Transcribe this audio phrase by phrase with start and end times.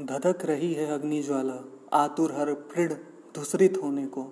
[0.00, 2.92] धधक रही है अग्नि ज्वाला आतुर हर पृढ़
[3.36, 4.22] धुसरित होने को,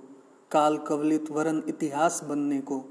[0.50, 2.84] काल कवलित वरन इतिहास बनने को।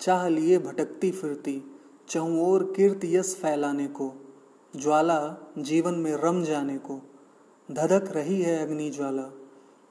[0.00, 1.62] चाह लिए भटकती फिरती
[2.08, 4.12] चहुओर कीर्ति यश फैलाने को।
[4.76, 7.00] ज्वाला जीवन में रम जाने को।
[7.70, 9.34] धधक रही है अग्नि ज्वाला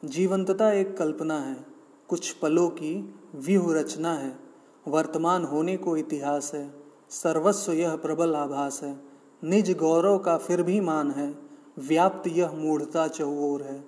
[0.06, 1.66] जीवंतता एक कल्पना है,
[2.08, 4.40] कुछ पलों की व्यूह रचना है।
[4.88, 6.74] वर्तमान होने को इतिहास है,
[7.10, 9.02] सर्वस्व यह प्रबल आभास है।
[9.44, 11.41] निज गौरव का फिर भी मान है।
[11.78, 13.86] व्याप्त यह मूढ़ता चहुओर है।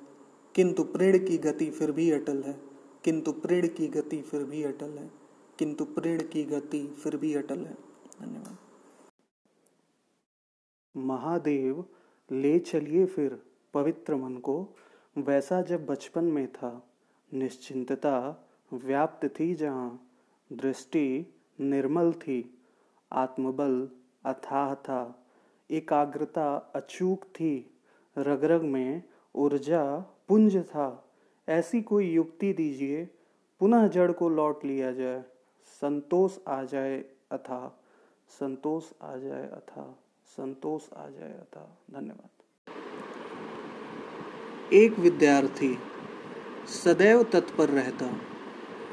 [0.55, 2.61] किंतु प्रेड़ की गति फिर भी अटल है।
[3.03, 5.11] किंतु प्रेड़ की गति फिर भी अटल है।
[5.59, 7.73] किंतु प्रेड़ की गति फिर भी अटल है।
[8.21, 8.57] धन्यवाद।
[10.97, 11.85] महादेव,
[12.31, 13.43] ले चलिए फिर
[13.73, 14.67] पवित्र मन को।
[15.17, 16.89] वैसा जब बचपन में था,
[17.33, 20.09] निश्चिंतता व्याप्त थी जहाँ।
[20.53, 22.61] दृष्टि निर्मल थी,
[23.11, 23.89] आत्मबल
[24.25, 25.25] अथाह था,
[25.71, 27.72] एकाग्रता अचूक थी।
[28.17, 29.03] रग रग में
[29.35, 29.83] ऊर्जा
[30.27, 31.09] पुंज था।
[31.49, 33.05] ऐसी कोई युक्ति दीजिए,
[33.59, 35.23] पुनः जड़ को लौट लिया जाए।
[35.65, 37.83] संतोष आ जाए अथा,
[38.29, 42.29] संतोष आ जाए अथा, संतोष आ जाए अथा। धन्यवाद।
[44.73, 45.77] एक विद्यार्थी
[46.65, 48.09] सदैव तत्पर रहता,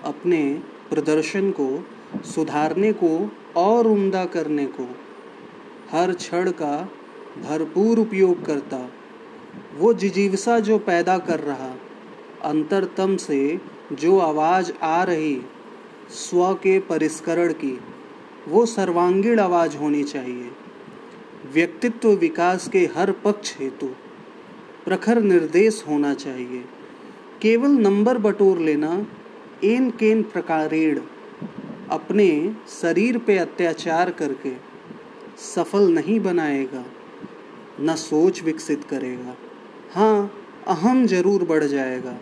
[0.04, 1.84] अपने प्रदर्शन को
[2.22, 4.88] सुधारने को और उम्दा करने को।
[5.90, 6.88] हर क्षण का
[7.38, 8.90] भरपूर उपयोग करता।
[9.76, 11.74] वो जिजीवसा जो पैदा कर रहा,
[12.44, 13.60] अंतरतम से
[13.92, 15.40] जो आवाज़ आ रही,
[16.10, 17.80] स्व के परिष्करण की,
[18.48, 20.50] वो सर्वांगीण आवाज़ होनी चाहिए।
[21.52, 23.86] व्यक्तित्व विकास के हर पक्ष हेतु
[24.84, 26.64] प्रखर निर्देश होना चाहिए।
[27.42, 29.06] केवल नंबर बटोर लेना,
[29.64, 31.00] एन केन प्रकारेण,
[31.90, 34.52] अपने शरीर पे अत्याचार करके
[35.54, 36.84] सफल नहीं बनाएगा।
[37.80, 39.34] न सोच विकसित करेगा।
[39.94, 40.30] हाँ
[40.68, 42.16] अहम ज़रूर बढ़ जाएगा।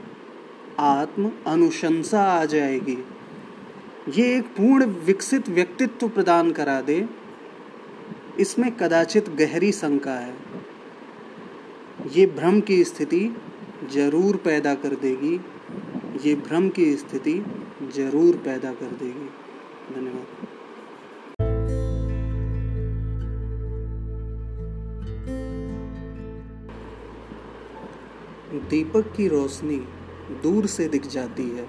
[0.80, 2.98] आत्म अनुशंसा आ जाएगी।
[4.16, 7.04] ये एक पूर्ण विकसित व्यक्तित्व प्रदान करा दे।
[8.40, 10.34] इसमें कदाचित गहरी शंका है।
[12.14, 13.20] ये भ्रम की स्थिति
[13.92, 15.34] ज़रूर पैदा कर देगी।
[16.24, 17.34] ये भ्रम की स्थिति
[17.96, 19.28] ज़रूर पैदा कर देगी।
[19.94, 20.17] धन्यवाद।
[28.70, 29.76] दीपक की रोशनी
[30.42, 31.66] दूर से दिख जाती है।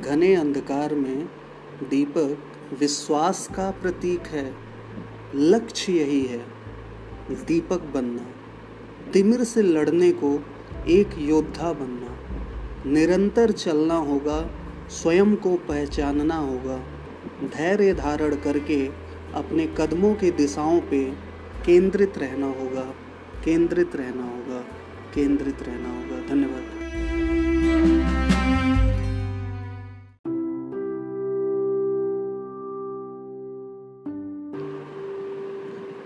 [0.00, 1.28] घने अंधकार में
[1.82, 2.38] दीपक
[2.80, 4.54] विश्वास का प्रतीक है।
[5.34, 6.42] लक्ष्य यही है,
[7.30, 8.26] दीपक बनना।
[9.12, 10.44] तिमिर से लड़ने को
[10.88, 12.14] एक योद्धा बनना।
[12.90, 14.50] निरंतर चलना होगा,
[14.90, 16.76] स्वयं को पहचानना होगा।
[17.44, 18.86] धैर्य धारण करके
[19.34, 21.04] अपने कदमों की दिशाओं पे
[21.66, 22.94] केंद्रित रहना होगा,
[23.44, 24.64] केंद्रित रहना होगा।
[25.14, 26.62] केंद्रित रहना होगा। धन्यवाद।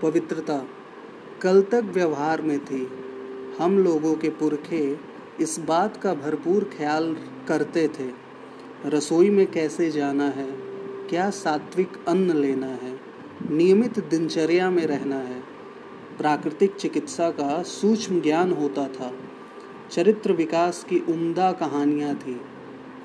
[0.01, 0.67] पवित्रता
[1.41, 2.87] कल तक व्यवहार में थी।
[3.59, 4.97] हम लोगों के पुरखे
[5.39, 7.15] इस बात का भरपूर ख्याल
[7.47, 8.09] करते थे।
[8.85, 10.51] रसोई में कैसे जाना है?
[11.09, 12.99] क्या सात्विक अन्न लेना है?
[13.51, 15.48] नियमित दिनचर्या में रहना है?
[16.19, 19.13] प्राकृतिक चिकित्सा का सूक्ष्म ज्ञान होता था।
[19.91, 22.41] चरित्र विकास की उम्दा कहानियाँ थी।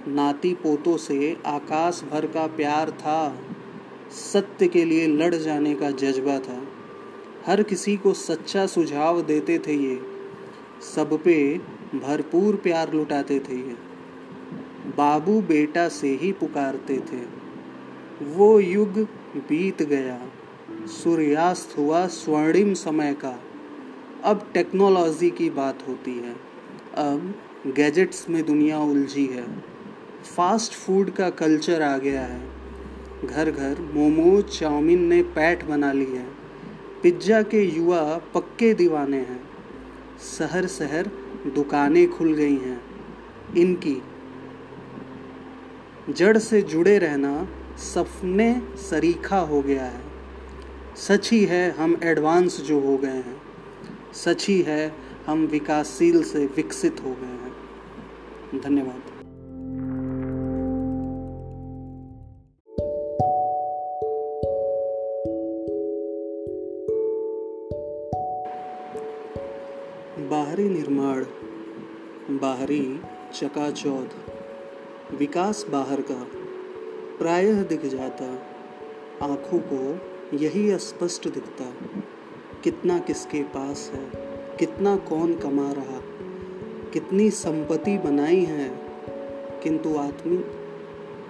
[0.08, 3.38] नाती पोतों से आकाश भर का प्यार था।
[4.32, 6.62] सत्य के लिए लड़ जाने का जज्बा था।
[7.46, 10.02] हर किसी को सच्चा सुझाव देते थे ये।
[10.94, 11.58] सब पे
[11.94, 13.76] भरपूर प्यार लुटाते थे ये।
[14.96, 17.44] बाबू बेटा से ही पुकारते थे।
[18.24, 18.98] वो युग
[19.36, 20.20] बीत गया।
[20.86, 23.38] सूर्यास्त हुआ स्वर्णिम समय का।
[24.24, 26.32] अब टेक्नोलॉजी की बात होती है।
[26.98, 27.34] अब
[27.66, 29.46] गैजेट्स में दुनिया उलझी है।
[30.26, 32.40] फास्ट फ़ूड का कल्चर आ गया है।
[33.26, 36.26] घर घर मोमोज चाउमीन ने पैठ बना ली है।
[37.02, 38.02] पिज़्ज़ा के युवा
[38.34, 39.40] पक्के दीवाने हैं।
[40.38, 41.10] शहर शहर
[41.54, 42.80] दुकानें खुल गई हैं।
[43.56, 44.00] इनकी
[46.10, 47.46] जड़ से जुड़े रहना
[47.84, 50.03] सपने सरीखा हो गया है।
[50.96, 53.42] सच ही है हम एडवांस जो हो गए हैं।
[54.14, 54.92] सच ही है
[55.26, 57.52] हम विकासशील से विकसित हो गए हैं।
[58.60, 59.00] धन्यवाद।
[70.30, 71.24] बाहरी निर्माण,
[72.38, 73.00] बाहरी
[73.34, 74.08] चकाचौध,
[75.14, 76.26] विकास बाहर का,
[77.18, 78.24] प्रायः दिख जाता
[79.22, 81.64] आँखों को यही स्पष्ट दिखता
[82.64, 84.10] कितना किसके पास है,
[84.56, 86.00] कितना कौन कमा रहा,
[86.92, 88.68] कितनी संपत्ति बनाई है,
[89.62, 90.46] किंतु आत्मिक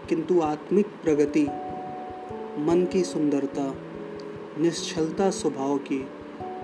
[0.09, 1.45] किंतु आत्मिक प्रगति,
[2.59, 3.75] मन की सुंदरता,
[4.59, 6.09] निश्चलता स्वभाव की,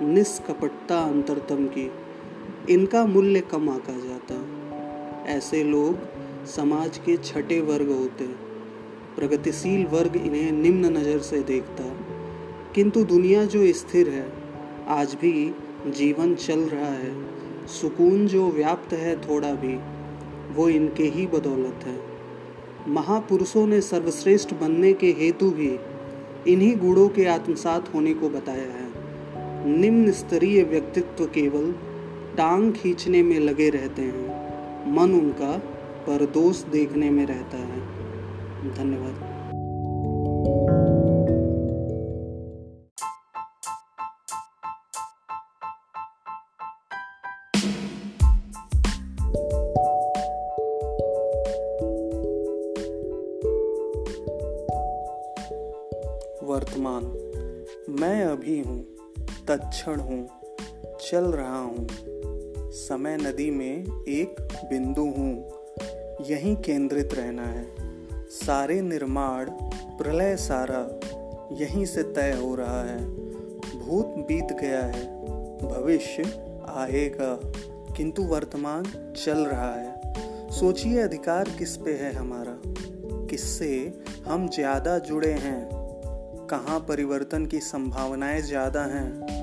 [0.02, 1.90] निष्कपटता अंतरतम की,
[2.70, 4.34] इनका मूल्य कम आका जाता।
[5.26, 5.98] ऐसे लोग
[6.46, 8.26] समाज के छठे वर्ग होते,
[9.16, 12.09] प्रगतिशील वर्ग इन्हें निम्न नज़र से देखता।
[12.75, 14.32] किंतु दुनिया जो स्थिर है,
[14.88, 15.55] आज भी
[15.87, 17.26] जीवन चल रहा है।
[17.67, 19.78] सुकून जो व्याप्त है थोड़ा भी,
[20.55, 22.00] वो इनके ही बदौलत है।
[22.88, 25.78] महापुरुषों ने सर्वश्रेष्ठ बनने के हेतु भी
[26.52, 28.90] इन्हीं गुणों के आत्मसात होने को बताया है।
[29.78, 31.72] निम्न स्तरीय व्यक्तित्व केवल
[32.37, 34.31] टांग खींचने में लगे रहते हैं।
[34.93, 35.58] मन उनका
[36.06, 37.81] परदोष देखने में रहता है।
[38.75, 39.30] धन्यवाद।
[59.81, 60.27] तत्क्षण हूँ,
[61.00, 61.87] चल रहा हूँ।
[62.71, 64.41] समय नदी में एक
[64.71, 67.65] बिंदु हूँ, यहीं केंद्रित रहना है।
[68.31, 69.50] सारे निर्माण,
[69.99, 70.82] प्रलय सारा,
[71.53, 72.99] यहीं से तय हो रहा है।
[73.79, 75.05] भूत बीत गया है,
[75.62, 76.23] भविष्य
[76.69, 77.35] आएगा,
[77.97, 78.85] किंतु वर्तमान
[79.17, 82.61] चल रहा है। सोचिए अधिकार किस पे है हमारा,
[83.27, 85.69] किससे हम ज़्यादा जुड़े हैं,
[86.50, 89.39] कहाँ परिवर्तन की संभावनाएँ ज़्यादा हैं।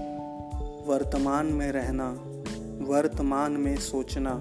[0.88, 2.24] वर्तमान में रहना,
[2.82, 4.34] वर्तमान में सोचना,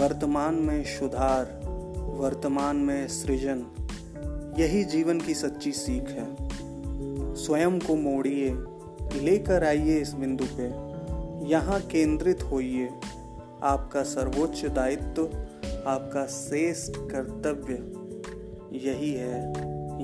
[0.00, 1.60] वर्तमान में सुधार,
[2.16, 3.66] वर्तमान में सृजन,
[4.58, 6.36] यही जीवन की सच्ची सीख है।
[7.34, 8.54] स्वयं को मोड़िए,
[9.22, 10.64] लेकर आइए इस बिंदु पे।
[11.48, 12.88] यहाँ केंद्रित होइए।
[13.62, 15.24] आपका सर्वोच्च दायित्व,
[15.86, 17.74] आपका श्रेष्ठ कर्तव्य
[18.78, 19.48] यही है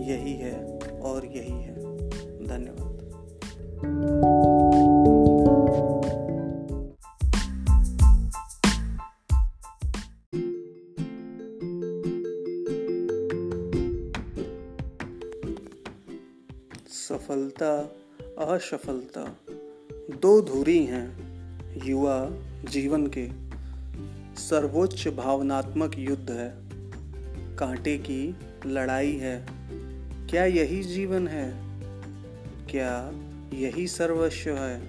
[0.09, 1.75] यही है और यही है।
[2.47, 2.95] धन्यवाद।
[18.55, 19.37] असफलता।
[20.23, 21.09] दो धुरी हैं
[21.85, 22.31] युवा
[22.71, 23.29] जीवन के।
[24.41, 26.55] सर्वोच्च भावनात्मक युद्ध है।
[27.57, 28.37] कांटे की
[28.67, 29.47] लड़ाई है।
[30.31, 31.55] क्या यही जीवन है?
[32.71, 33.13] क्या
[33.55, 34.83] यही सर्वस्व है?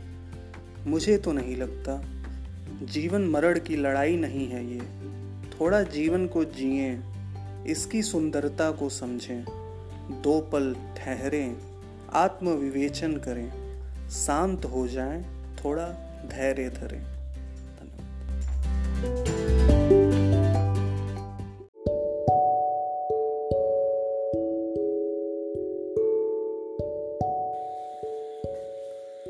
[0.88, 2.06] मुझे तो नहीं लगता।
[2.86, 4.82] जीवन मरण की लड़ाई नहीं है ये।
[5.60, 7.00] थोड़ा जीवन को जिए,
[7.68, 9.46] इसकी सुंदरता को समझें।
[10.22, 11.75] दो पल ठहरें।
[12.16, 13.52] आत्मविवेचन करें
[14.10, 15.26] शांत हो जाएँ,
[15.56, 15.88] थोड़ा
[16.32, 17.02] धैर्य धरें।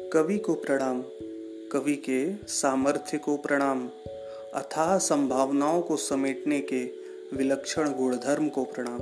[0.09, 1.01] कवि को प्रणाम
[1.71, 3.89] कवि के सामर्थ्य को प्रणाम
[4.53, 6.83] अथाह संभावनाओं को समेटने के
[7.37, 8.99] विलक्षण गुणधर्म को प्रणाम।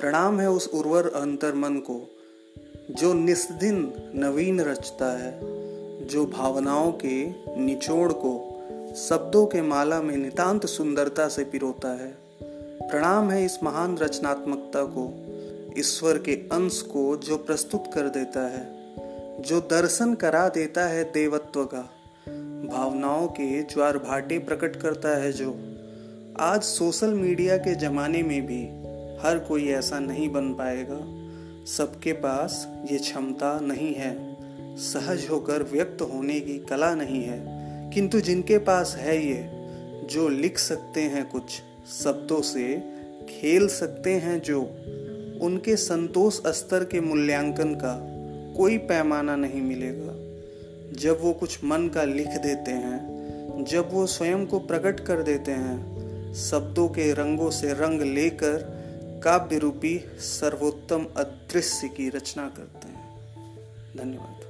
[0.00, 2.19] प्रणाम है उस उर्वर अंतर्मन को
[2.90, 5.40] जो निस्दिन नवीन रचता है,
[6.06, 8.62] जो भावनाओं के निचोड़ को,
[8.96, 12.18] शब्दों के माला में नितांत सुंदरता से पिरोता है।
[12.88, 15.14] प्रणाम है इस महान रचनात्मकता को,
[15.78, 18.68] ईश्वर के अंश को जो प्रस्तुत कर देता है,
[19.42, 21.90] जो दर्शन करा देता है देवत्व का।
[22.72, 25.76] भावनाओं के ज्वार भाटे प्रकट करता है जो।
[26.40, 28.62] आज सोशल मीडिया के जमाने में भी
[29.26, 31.19] हर कोई ऐसा नहीं बन पाएगा।
[31.76, 34.36] सबके पास ये क्षमता नहीं है।
[34.76, 37.42] सहज होकर व्यक्त होने की कला नहीं है।
[37.90, 39.50] किंतु जिनके पास है ये,
[40.06, 41.42] जो लिख सकते हैं कुछ
[42.04, 42.82] शब्दों से,
[43.28, 44.60] खेल सकते हैं जो,
[45.42, 48.06] उनके संतोष स्तर के मूल्यांकन का
[48.56, 50.14] कोई पैमाना नहीं मिलेगा।
[50.92, 53.20] जब वो कुछ मन का लिख देते हैं,
[53.68, 56.00] जब वो स्वयं को प्रकट कर देते हैं,
[56.34, 58.79] शब्दों के रंगों से रंग लेकर
[59.24, 63.18] काव्य रूपी सर्वोत्तम अदृश्य की रचना करते हैं।
[63.96, 64.40] धन्यवाद।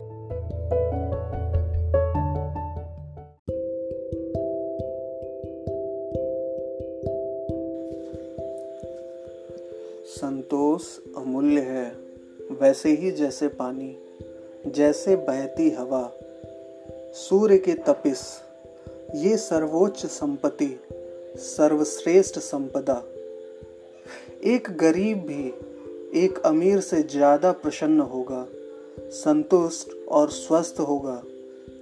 [10.07, 11.91] संतोष अमूल्य है,
[12.51, 13.97] वैसे ही जैसे पानी,
[14.67, 16.13] जैसे बहती हवा,
[17.15, 18.19] सूर्य के तपिस,
[19.15, 20.81] ये सर्वोच्च संपत्ति,
[21.37, 23.05] सर्वश्रेष्ठ संपदा।
[24.45, 25.55] एक गरीब भी
[26.21, 28.47] एक अमीर से ज़्यादा प्रसन्न होगा,
[29.11, 31.23] संतुष्ट और स्वस्थ होगा,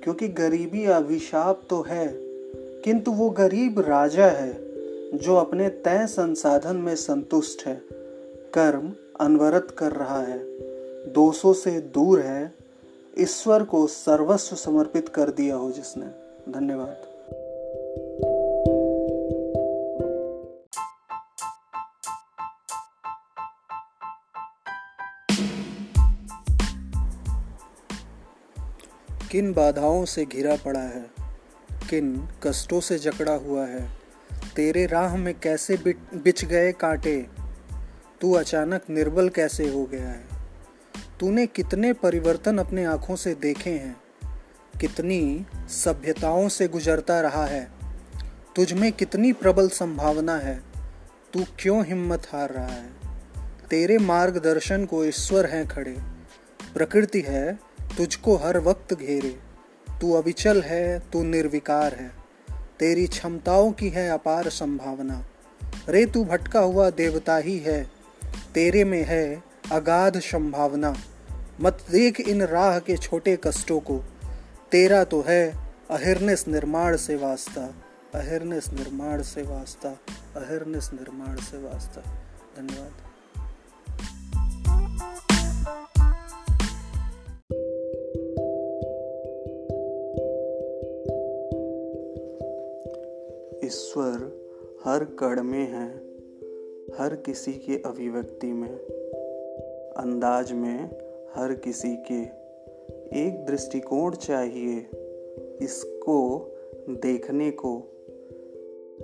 [0.05, 2.15] क्योंकि गरीबी अभिशाप तो है,
[2.85, 4.53] किंतु वो गरीब राजा है,
[5.15, 7.83] जो अपने तय संसाधन में संतुष्ट है,
[8.55, 10.39] कर्म अनवरत कर रहा है,
[11.13, 12.55] दोषों से दूर है,
[13.19, 16.07] ईश्वर को सर्वस्व समर्पित कर दिया हो जिसने।
[16.53, 17.08] धन्यवाद।
[29.31, 31.11] किन बाधाओं से घिरा पड़ा है?
[31.91, 33.89] किन कष्टों से जकड़ा हुआ है?
[34.57, 35.77] तेरे राह में कैसे
[36.15, 37.27] बिछ गए कांटे?
[38.21, 40.25] तू अचानक निर्बल कैसे हो गया है?
[41.21, 43.97] तूने कितने परिवर्तन अपने आँखों से देखे हैं?
[44.81, 47.71] कितनी सभ्यताओं से गुजरता रहा है?
[48.57, 50.63] तुझ में कितनी प्रबल संभावना है?
[51.33, 52.91] तू क्यों हिम्मत हार रहा है?
[53.71, 55.97] तेरे मार्गदर्शन को ईश्वर हैं खड़े।
[56.75, 57.68] प्रकृति है
[57.99, 59.41] तुझको हर वक्त घेरे।
[60.01, 62.13] तू अविचल है, तू निर्विकार है।
[62.79, 65.27] तेरी क्षमताओं की है अपार संभावना।
[65.89, 67.91] रे, तू भटका हुआ देवता ही है।
[68.55, 70.97] तेरे में है अगाध संभावना।
[71.61, 74.05] मत देख इन राह के छोटे कष्टों को।
[74.73, 75.53] तेरा तो है
[75.91, 77.75] अहिर्निस निर्माण से वास्ता।
[78.15, 79.89] अहिर्निस निर्माण से वास्ता।
[80.37, 82.01] अहिर्निस निर्माण से वास्ता।
[82.59, 83.08] धन्यवाद।
[93.89, 94.23] ईश्वर
[94.85, 95.89] हर कड़ में है,
[96.99, 98.79] हर किसी के अभिव्यक्ति में।
[99.97, 100.85] अंदाज में
[101.35, 102.23] हर किसी के
[103.21, 104.91] एक दृष्टिकोण चाहिए,
[105.63, 106.51] इसको
[106.91, 107.83] देखने को।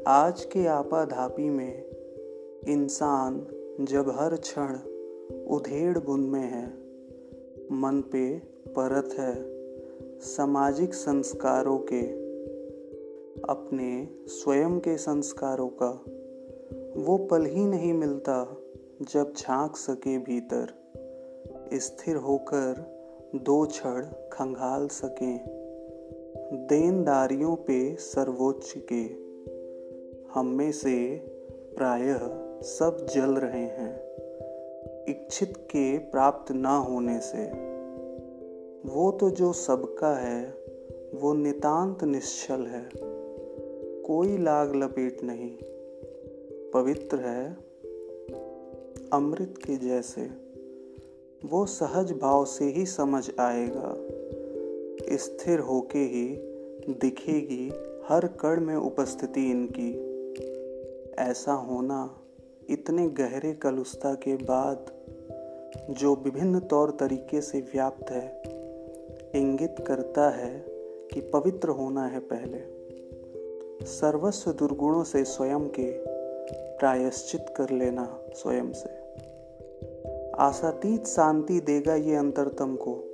[0.07, 1.85] आज के आपाधापी में
[2.69, 3.47] इंसान
[3.81, 4.79] जब हर क्षण
[5.45, 6.67] उधेड़ बुन में है,
[7.73, 8.38] मन पे
[8.69, 9.35] परत है,
[10.21, 12.24] सामाजिक संस्कारों के
[13.49, 16.05] अपने स्वयं के संस्कारों का
[16.97, 18.57] वो पल ही नहीं मिलता
[19.03, 20.85] जब झाँक सके भीतर।
[21.75, 22.95] स्थिर होकर
[23.35, 25.39] दो क्षण खंगाल सके।
[26.57, 29.03] देनदारियों पे सर्वोच्च के।
[30.33, 31.17] हम में से
[31.77, 32.19] प्रायः
[32.63, 34.03] सब जल रहे हैं।
[35.09, 37.45] इच्छित के प्राप्त ना होने से।
[38.89, 40.65] वो तो जो सबका है,
[41.15, 43.13] वो नितांत निश्चल है।
[44.05, 45.57] कोई लाग लपेट नहीं।
[46.75, 47.57] पवित्र है
[49.13, 50.31] अमृत के जैसे।
[51.45, 53.97] वो सहज भाव से ही समझ आएगा।
[55.17, 56.37] स्थिर होके ही
[56.93, 57.73] दिखेगी
[58.09, 60.15] हर कड़ में उपस्थिति इनकी।
[61.15, 62.19] ऐसा होना
[62.71, 64.93] इतने गहरे कलुस्ता के बाद,
[65.91, 68.43] जो विभिन्न तौर तरीके से व्याप्त है,
[69.43, 70.65] इंगित करता है
[71.13, 72.74] कि पवित्र होना है पहले।
[73.83, 75.93] सर्वस्व दुर्गुणों से स्वयं के
[76.78, 79.04] प्रायश्चित कर लेना स्वयं से।
[80.38, 83.04] आशातीत शांति देगा ये अंतरतम को।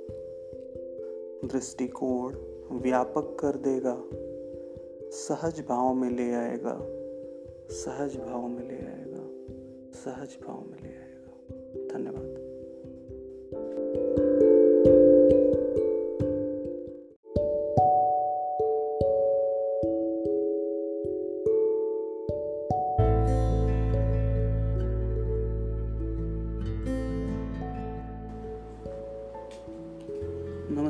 [1.47, 2.35] दृष्टिकोण
[2.71, 4.03] व्यापक कर देगा।
[5.09, 6.77] सहज भाव में ले आएगा।
[7.69, 9.27] सहज भाव में ले आएगा।
[9.93, 11.57] सहज भाव में ले आएगा।
[11.93, 12.30] धन्यवाद।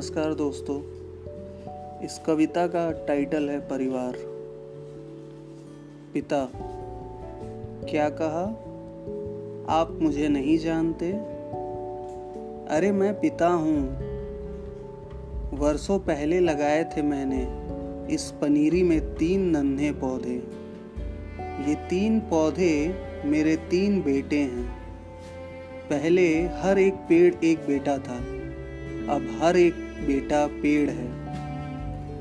[0.02, 0.80] नमस्कार दोस्तों।
[2.04, 4.12] इस कविता का टाइटल है परिवार।
[6.14, 6.48] पिता,
[7.90, 8.42] क्या कहा?
[9.68, 11.12] आप मुझे नहीं जानते?
[12.74, 13.98] अरे मैं पिता हूँ।
[15.58, 17.48] वर्षों पहले लगाए थे मैंने
[18.14, 20.42] इस पनीरी में तीन नन्हे पौधे।
[21.68, 22.94] ये तीन पौधे
[23.24, 24.68] मेरे तीन बेटे हैं।
[25.90, 28.42] पहले हर एक पेड़ एक बेटा था।
[29.02, 31.08] अब हर एक बेटा पेड़ है,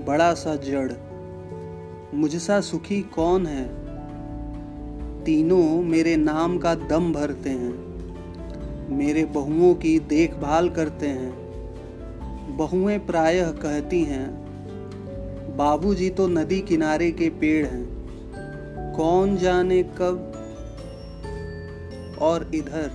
[0.05, 0.91] बड़ा सा जड़।
[2.13, 3.63] मुझसा सुखी कौन है?
[5.23, 7.73] तीनों मेरे नाम का दम भरते हैं,
[8.89, 14.27] मेरे बहुओं की देखभाल करते हैं। बहुएँ प्रायः कहती हैं,
[15.57, 20.27] बाबूजी तो नदी किनारे के पेड़ हैं, कौन जाने कब
[22.21, 22.91] और इधर।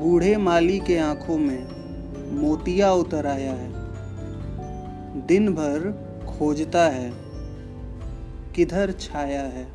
[0.00, 1.75] बूढ़े माली के आँखों में
[2.32, 3.72] मोतिया उतर आया है।
[5.26, 7.12] दिन भर खोजता है,
[8.54, 9.68] किधर छाया है।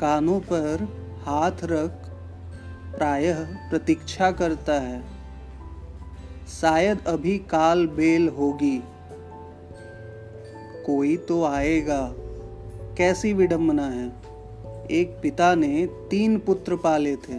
[0.00, 0.88] कानों पर
[1.26, 1.90] हाथ रख
[2.98, 5.02] प्रायः प्रतीक्षा करता है।
[6.60, 8.82] शायद अभी काल बेल होगी।
[10.86, 12.12] कोई तो आएगा।
[12.98, 14.12] कैसी विडंबना है।
[14.90, 17.38] एक पिता ने तीन पुत्र पाले थे।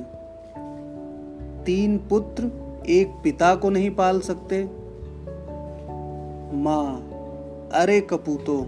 [1.63, 4.63] तीन पुत्र एक पिता को नहीं पाल सकते?
[6.57, 7.09] माँ,
[7.73, 8.67] अरे कपूतो,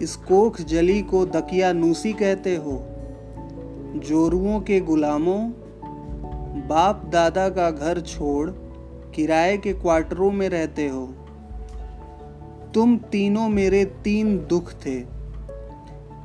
[0.00, 2.82] इस कोख जली को दकिया नूसी कहते हो?
[3.96, 5.50] जोरुओं के गुलामों,
[6.68, 8.50] बाप दादा का घर छोड़
[9.14, 11.06] किराए के क्वार्टरों में रहते हो।
[12.74, 15.02] तुम तीनों मेरे तीन दुख थे।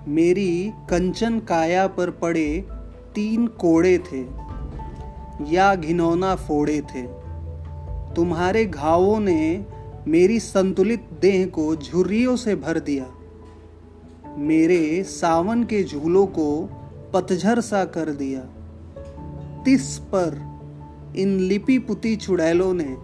[0.08, 2.65] मेरी कंचन काया पर पड़े
[3.15, 4.40] तीन कोड़े थे।
[5.50, 7.01] या घिनौना फोड़े थे।
[8.15, 9.65] तुम्हारे घावों ने
[10.07, 13.05] मेरी संतुलित देह को झुर्रियों से भर दिया।
[14.38, 16.69] मेरे सावन के झूलों को
[17.13, 18.41] पतझर सा कर दिया।
[19.63, 20.41] तिस पर
[21.15, 22.98] इन लिपि पुती चुड़ैलों ने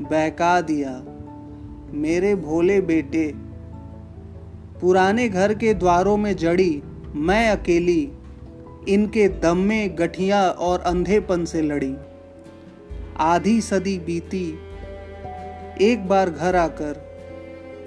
[0.00, 1.02] बहका दिया।
[1.92, 3.34] मेरे भोले बेटे,
[4.80, 6.82] पुराने घर के द्वारों में जड़ी
[7.14, 8.12] मैं अकेली
[8.88, 11.94] इनके दम में गठिया और अंधेपन से लड़ी।
[13.16, 14.58] आधी सदी बीती,
[15.80, 17.02] एक बार घर आकर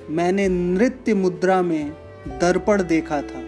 [0.09, 1.89] मैंने नृत्य मुद्रा में
[2.27, 3.41] दर्पण देखा था।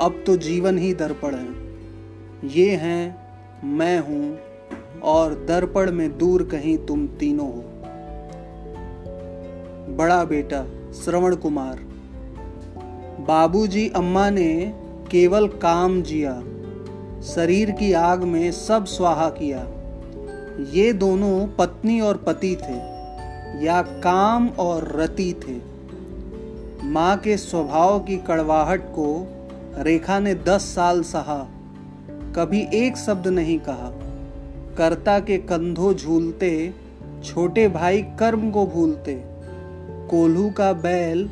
[0.00, 3.02] अब तो जीवन ही दर्पण है। ये हैं
[3.64, 4.38] मैं हूँ
[5.02, 7.64] और दर्पण में दूर कहीं तुम तीनों हो।
[9.96, 11.78] बड़ा बेटा श्रवण कुमार,
[13.20, 14.74] बाबूजी अम्मा ने
[15.10, 16.42] केवल काम जिया।
[17.24, 19.58] शरीर की आग में सब स्वाहा किया।
[20.72, 22.74] ये दोनों पत्नी और पति थे,
[23.64, 25.54] या काम और रति थे।
[26.86, 29.06] माँ के स्वभाव की कड़वाहट को
[29.78, 31.38] रेखा ने दस साल सहा,
[32.36, 33.90] कभी एक शब्द नहीं कहा।
[34.78, 36.74] कर्ता के कंधों झूलते,
[37.24, 39.14] छोटे भाई कर्म को भूलते।
[40.10, 41.28] कोल्हू का बैल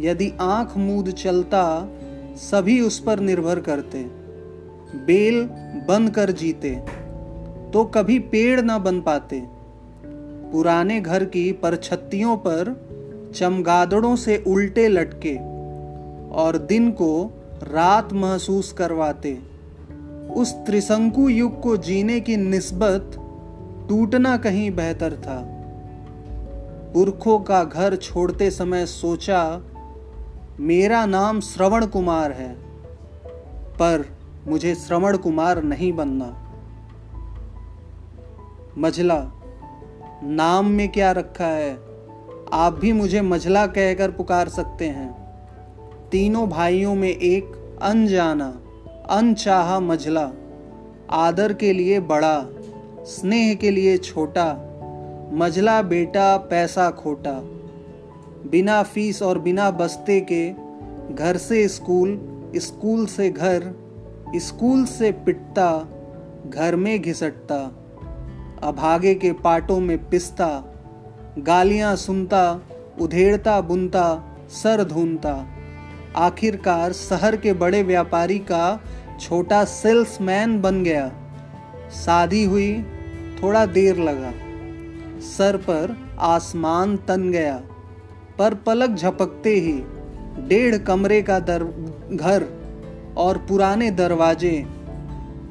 [0.00, 1.88] यदि आँख मूद चलता,
[2.36, 4.25] सभी उस पर निर्भर करते।
[4.94, 5.42] बेल
[5.88, 6.74] बंद कर जीते
[7.72, 9.42] तो कभी पेड़ न बन पाते।
[10.52, 12.74] पुराने घर की परछत्तियों पर
[13.34, 15.34] चमगादड़ों से उल्टे लटके
[16.34, 17.10] और दिन को
[17.62, 19.38] रात महसूस करवाते।
[20.36, 23.16] उस त्रिशंकु युग को जीने की निस्बत
[23.88, 25.42] टूटना कहीं बेहतर था।
[26.94, 29.62] पुरखों का घर छोड़ते समय सोचा,
[30.60, 32.52] मेरा नाम श्रवण कुमार है,
[33.74, 34.15] पर
[34.46, 36.42] मुझे श्रवण कुमार नहीं बनना।
[38.78, 39.32] मझला,
[40.24, 41.74] नाम में क्या रखा है?
[42.52, 45.26] आप भी मुझे मझला कहकर पुकार सकते हैं।
[46.12, 48.60] तीनों भाइयों में एक अनजाना,
[49.10, 50.32] अनचाहा मझला।
[51.10, 52.46] आदर के लिए बड़ा,
[53.00, 54.62] स्नेह के लिए छोटा।
[55.32, 57.40] मझला बेटा, पैसा खोटा।
[58.50, 60.52] बिना फ़ीस और बिना बस्ते के
[61.14, 63.85] घर से स्कूल स्कूल से घर।
[64.36, 65.88] स्कूल से पिटता,
[66.50, 67.58] घर में घिसटता,
[68.62, 70.74] अभागे के पाटों में पिसता,
[71.38, 72.60] गालियाँ सुनता,
[73.00, 75.46] उधेड़ता बुनता, सर धूनता।
[76.16, 78.80] आखिरकार शहर के बड़े व्यापारी का
[79.20, 81.12] छोटा सेल्समैन बन गया।
[81.90, 82.82] शादी हुई,
[83.42, 84.32] थोड़ा देर लगा।
[85.20, 87.62] सर पर आसमान तन गया।
[88.38, 89.72] पर पलक झपकते ही
[90.48, 91.64] डेढ़ कमरे का दर,
[92.12, 92.55] घर
[93.16, 94.66] और पुराने दरवाजे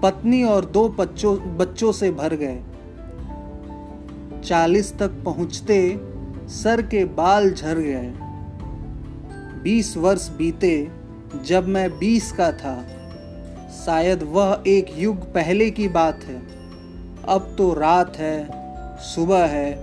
[0.04, 2.62] पत्नी और दो बच्चों बच्चों से भर गए।
[4.43, 5.99] चालीस तक पहुँचते
[6.47, 8.13] सर के बाल झर गए।
[9.63, 10.91] बीस वर्ष बीते
[11.43, 12.88] जब मैं बीस का था।
[13.86, 16.41] शायद वह एक युग पहले की बात है।
[17.28, 18.49] अब तो रात है,
[18.99, 19.75] सुबह है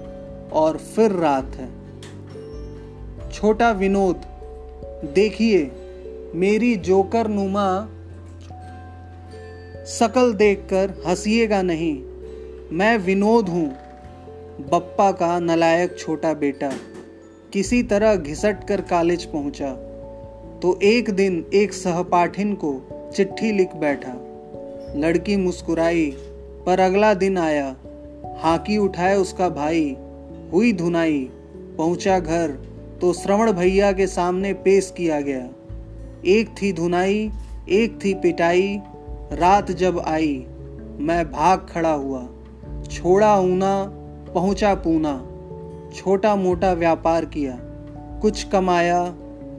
[0.52, 1.68] और फिर रात है।
[3.32, 4.16] छोटा विनोद,
[5.14, 5.81] देखिए।
[6.34, 7.64] मेरी जोकर नुमा
[9.88, 11.94] शकल देखकर हंसीएगा नहीं।
[12.72, 13.68] मैं विनोद हूँ,
[14.70, 16.72] बप्पा का नलायक छोटा बेटा।
[17.52, 19.72] किसी तरह घिसट कर कॉलेज पहुँचा
[20.62, 22.74] तो एक दिन एक सहपाठिन को
[23.16, 24.14] चिट्ठी लिख बैठा।
[24.96, 26.10] लड़की मुस्कुराई,
[26.66, 27.76] पर अगला दिन आया।
[28.38, 29.96] हाकी उठाए उसका भाई,
[30.52, 31.28] हुई धुनाई,
[31.78, 32.50] पहुँचा घर
[33.00, 35.48] तो श्रवण भैया के सामने पेश किया गया।
[36.26, 37.30] एक थी धुनाई,
[37.68, 38.80] एक थी पिटाई।
[39.32, 40.46] रात जब आई,
[40.98, 42.28] मैं भाग खड़ा हुआ।
[42.90, 43.84] छोड़ा ऊना,
[44.34, 45.28] पहुँचा पूना।
[45.94, 47.58] छोटा मोटा व्यापार किया।
[48.22, 49.14] कुछ कमाया,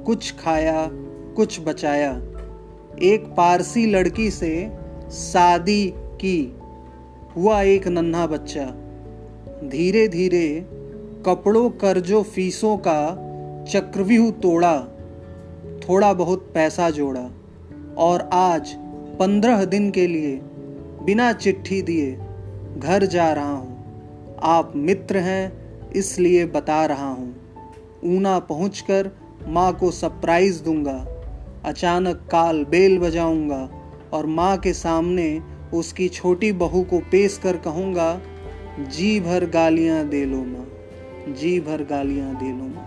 [0.05, 0.89] कुछ खाया,
[1.35, 2.21] कुछ बचाया।
[3.01, 4.71] एक पारसी लड़की से
[5.11, 6.57] शादी की।
[7.35, 8.65] हुआ एक नन्हा बच्चा।
[9.69, 10.65] धीरे धीरे
[11.25, 13.15] कपड़ों, कर्जों, फीसों का
[13.63, 14.87] चक्रव्यूह तोड़ा।
[15.87, 17.29] थोड़ा बहुत पैसा जोड़ा
[17.97, 18.73] और आज
[19.19, 20.35] पंद्रह दिन के लिए
[21.05, 22.11] बिना चिट्ठी दिए
[22.77, 27.33] घर जा रहा हूँ। आप मित्र हैं, इसलिए बता रहा हूँ।
[28.05, 29.09] ऊना पहुँचकर
[29.47, 30.97] माँ को सरप्राइज़ दूँगा।
[31.65, 33.69] अचानक काल बेल बजाऊँगा
[34.13, 35.41] और माँ के सामने
[35.73, 38.19] उसकी छोटी बहू को पेश कर कहूँगा,
[38.79, 40.65] जी भर गालियाँ दे लो माँ,
[41.29, 42.82] जी भर गालियाँ दे लो माँ।